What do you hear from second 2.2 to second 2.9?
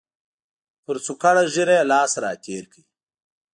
را تېر کړ.